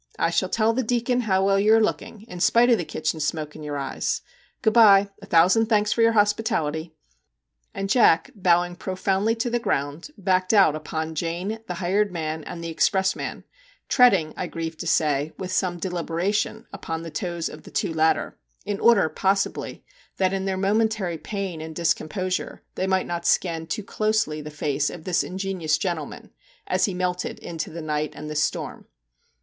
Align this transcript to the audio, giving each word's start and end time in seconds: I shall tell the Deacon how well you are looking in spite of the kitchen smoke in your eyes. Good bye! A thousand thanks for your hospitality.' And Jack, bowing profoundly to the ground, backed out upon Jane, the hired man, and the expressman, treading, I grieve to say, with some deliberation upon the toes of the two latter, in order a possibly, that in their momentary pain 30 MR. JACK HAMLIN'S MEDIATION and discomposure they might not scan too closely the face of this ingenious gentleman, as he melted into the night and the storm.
I 0.17 0.31
shall 0.31 0.49
tell 0.49 0.73
the 0.73 0.81
Deacon 0.81 1.21
how 1.21 1.45
well 1.45 1.59
you 1.59 1.75
are 1.75 1.79
looking 1.79 2.23
in 2.27 2.39
spite 2.39 2.71
of 2.71 2.79
the 2.79 2.83
kitchen 2.85 3.19
smoke 3.19 3.55
in 3.55 3.61
your 3.61 3.77
eyes. 3.77 4.23
Good 4.63 4.73
bye! 4.73 5.11
A 5.21 5.27
thousand 5.27 5.67
thanks 5.67 5.93
for 5.93 6.01
your 6.01 6.13
hospitality.' 6.13 6.95
And 7.71 7.87
Jack, 7.87 8.31
bowing 8.33 8.75
profoundly 8.77 9.35
to 9.35 9.51
the 9.51 9.59
ground, 9.59 10.09
backed 10.17 10.55
out 10.55 10.75
upon 10.75 11.13
Jane, 11.13 11.59
the 11.67 11.75
hired 11.75 12.11
man, 12.11 12.43
and 12.45 12.63
the 12.63 12.69
expressman, 12.69 13.43
treading, 13.89 14.33
I 14.35 14.47
grieve 14.47 14.75
to 14.77 14.87
say, 14.87 15.33
with 15.37 15.51
some 15.51 15.77
deliberation 15.77 16.65
upon 16.73 17.03
the 17.03 17.11
toes 17.11 17.47
of 17.47 17.61
the 17.61 17.69
two 17.69 17.93
latter, 17.93 18.39
in 18.65 18.79
order 18.79 19.05
a 19.05 19.09
possibly, 19.11 19.85
that 20.17 20.33
in 20.33 20.45
their 20.45 20.57
momentary 20.57 21.19
pain 21.19 21.59
30 21.59 21.59
MR. 21.59 21.59
JACK 21.59 21.59
HAMLIN'S 21.59 21.59
MEDIATION 21.59 21.61
and 21.69 21.75
discomposure 21.75 22.63
they 22.73 22.87
might 22.87 23.05
not 23.05 23.27
scan 23.27 23.67
too 23.67 23.83
closely 23.83 24.41
the 24.41 24.49
face 24.49 24.89
of 24.89 25.03
this 25.03 25.23
ingenious 25.23 25.77
gentleman, 25.77 26.31
as 26.65 26.85
he 26.85 26.95
melted 26.95 27.37
into 27.37 27.69
the 27.69 27.83
night 27.83 28.13
and 28.15 28.31
the 28.31 28.35
storm. 28.35 28.87